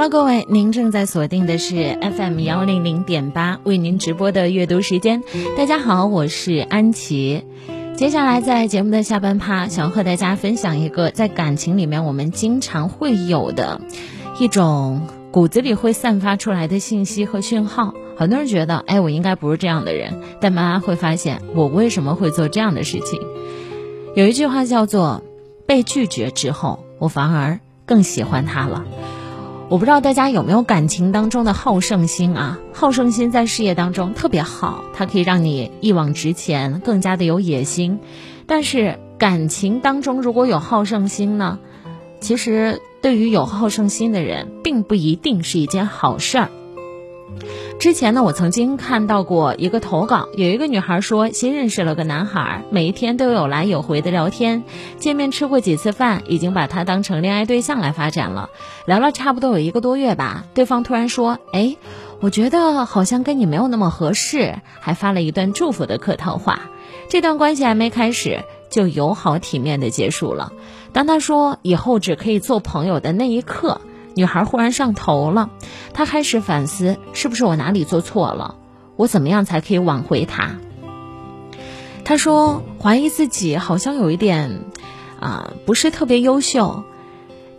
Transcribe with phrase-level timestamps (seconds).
[0.00, 5.24] Hello，各位，您正在锁定的是 FM 幺零零点八，为您直播的阅读时间。
[5.56, 7.42] 大家好，我是安琪。
[7.96, 13.80] 接下来在节目的下半趴，想和大家分享一个在感情里面我们经常会有的
[14.38, 17.92] 一种骨子里会散发出来的信息和讯号。
[18.16, 23.20] 很多人觉得，哎，我应该不是这样的人，但慢慢会发现，我为什么会做这样的事情？
[24.14, 25.24] 有一句话叫做
[25.66, 28.84] “被拒绝之后，我反而更喜欢他了”。
[29.70, 32.58] 我不知道大家有没有感情当中的好胜心啊？
[32.72, 37.98] 好胜心在事业当中特别好，它可以让你一往直前，更加的有野心。
[38.46, 41.58] 但是感情当中如果有好胜心呢，
[42.18, 46.48] 其实对于有好胜心的人，并不一定是一件好事儿。
[47.78, 54.64] 之前呢，我曾经看到过一个投稿，有一个女孩说，新认识了个男孩，每一天都有来有回的聊天，
[54.98, 58.50] 见面吃过几次饭，已经把他当成恋爱对象来发展了。
[58.84, 61.76] 聊了差不多有一个多月吧，对方突然说：“哎，
[62.20, 66.62] 我觉得好像跟你没有那么合适。”还发了一段祝福的客套话。
[67.08, 70.52] 这段关系还没开始，就友好体面的结束了。
[70.92, 73.80] 当他说以后只可以做朋友的那一刻。
[74.18, 75.50] 女孩忽然上头了，
[75.94, 78.56] 她开始反思：是不是我哪里做错了？
[78.96, 80.56] 我怎么样才可以挽回他？
[82.02, 84.62] 她说怀疑自己好像有一点，
[85.20, 86.82] 啊，不是特别优秀，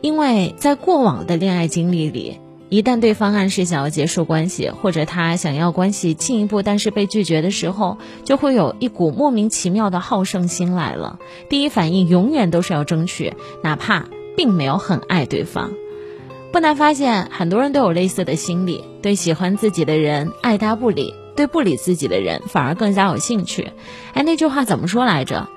[0.01, 11.19] 因为在过往的恋爱经历里，一旦对方暗示想要结束关系，或者他想要关系进一步，但是被拒绝的时候，就会有一股莫名其妙的好胜心来了。
[11.49, 15.71] 第一反应永远都是要争取，哪怕并没有很爱对方。
[16.51, 23.71] 不难发现，很多人都有类似的心理：对喜欢自己的人爱搭不理，对不理自己的人反而更加有兴趣。
[24.13, 25.47] 哎，那句话怎么说来着？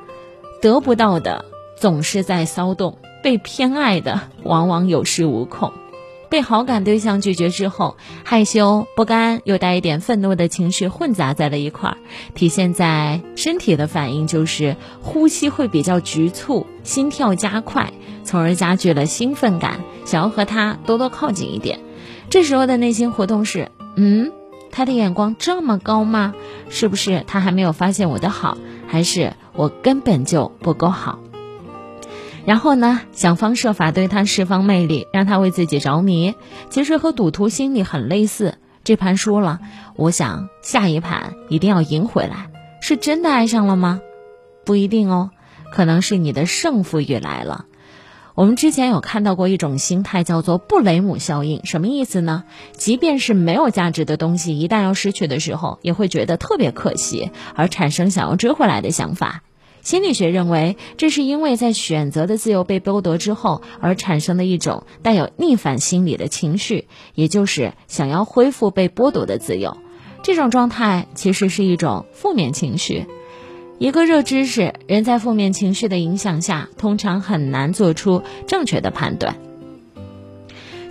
[0.60, 5.72] 得不到的总是在骚动，被偏爱的往往有恃无恐。
[6.28, 11.96] 被好感对象拒绝之后，害羞、不甘又带一点愤怒的情绪混杂在了一块儿，
[12.34, 17.92] 体现在身体的反应就是呼吸会比较局促，心跳加快，
[18.24, 21.80] 从而加剧了兴奋感，想要和他多多靠近一点。
[22.30, 24.32] 这时候的内心活动是：嗯，
[24.70, 26.34] 他的眼光这么高吗？
[26.70, 31.18] 是不是他还没有发现我的好，还是我根本就不够好？
[32.44, 36.34] 然后呢，想方设法对他释放魅力，让他为自己着迷。
[36.70, 39.60] 其实和赌徒心理很类似，这盘输了，
[39.94, 42.50] 我想下一盘一定要赢回来。
[42.80, 44.00] 是真的爱上了吗？
[44.64, 45.30] 不一定哦，
[45.72, 47.66] 可能是你的胜负欲来了。
[48.34, 51.66] 我们之前有看到过一种心态，叫做布雷姆效应。
[51.66, 52.44] 什么意思呢？
[52.72, 59.42] 即便是没有价值的东西，一旦要失去的时候，也会觉得特别可惜，而产生想要追回来的想法。
[59.82, 69.76] 心理学认为，这是因为在选择的自由被剥夺之后而产生的一种带有逆反心理的情绪，也就是想要恢复被剥夺的自由。
[70.22, 73.06] 这种状态其实是一种负面情绪。
[73.82, 79.34] 一个热知识：人在负面情绪的影响下，通常很难做出正确的判断。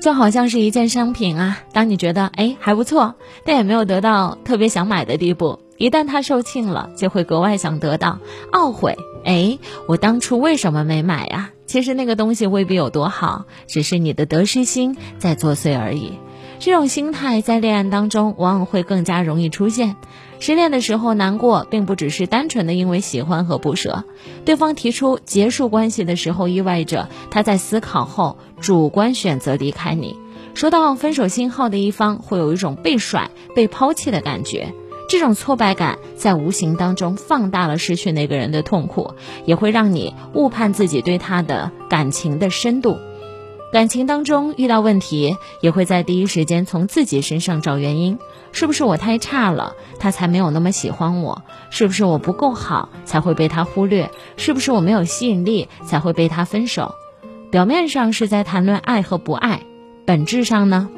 [0.01, 3.15] 就好像是一件商品啊，当你觉得哎还不错，
[3.45, 5.59] 但也没有得到特别想买的地步。
[5.77, 8.19] 一旦它售罄了，就会格外想得到，
[8.51, 8.97] 懊悔。
[9.23, 11.51] 哎，我当初为什么没买呀？
[11.67, 16.11] 其实那个东西未必有多好，只是你的得失心在作祟而已。
[16.61, 19.95] 这种心态在恋爱当中往往会更加容易出现。
[20.39, 24.03] 失恋的时候难过，并不只是单纯的因为喜欢和不舍。
[24.45, 30.15] 对方提出结束关系的时候，意味着他在思考后主观选择离开你。
[30.53, 34.71] 收到分手信号的一方会有一种被甩、被抛弃的感觉。
[35.09, 42.99] 这种挫败感在无形当中放大了失去那个人的痛苦，也会让你误判自己对他的感情的深度。
[43.71, 48.19] 感情当中遇到问题，也会在第一时间从自己身上找原因：
[48.51, 51.43] 是不是我太差了，他才没有那么喜欢我？
[51.69, 54.11] 是不是我不够好，才会被他忽略？
[54.35, 56.95] 是不是我没有吸引力，才会被他分手？
[57.49, 59.61] 表面上是在谈论爱和不爱，
[60.05, 60.89] 本质上呢？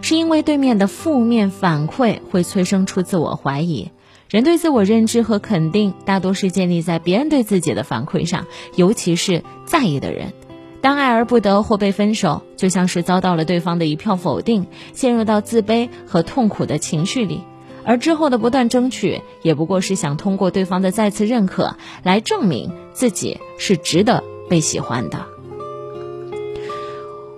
[0.00, 3.90] 是因为对面的负面反馈会催生出自我怀疑。
[4.30, 8.46] 人对自我认知和肯定大多是建立在别人对自己的反馈上，
[8.76, 10.32] 尤其是在意的人。
[10.80, 17.42] 当爱而不得或被分手，就像是遭到了对方的一票否定，陷入到自卑和痛苦的情绪里。
[17.84, 25.26] 而之后的不断争取，也不过是想通过对方的再次认可，来证明自己是值得被喜欢的。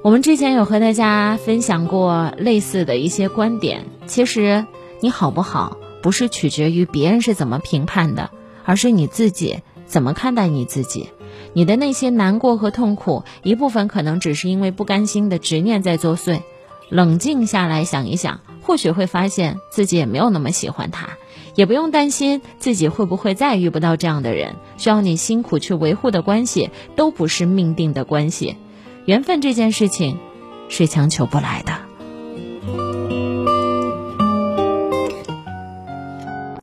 [0.03, 3.87] 我们之前有和大家分享过类似的一些观点。
[4.07, 4.67] 其实，
[5.01, 8.31] 你好不好，不是取决于别人是怎么评判的，
[8.65, 11.09] 而是你自己怎么看待你自己。
[11.53, 16.41] 你的那些难过和痛苦，一部分可能只是因为不甘心的执念在作祟。
[16.89, 21.09] 冷静下来想一想，或许会发现自己也没有那么喜欢他，
[21.55, 24.57] 也不用担心自己会不会再遇不到这样的人。
[24.77, 28.57] 需要你辛苦去维护的关系，都不是命定的关系。
[29.07, 30.19] 缘分这件事情，
[30.69, 31.92] 是强求不来的。